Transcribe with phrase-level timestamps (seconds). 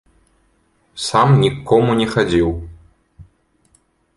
[0.95, 2.49] Сам ні к кому не хадзіў.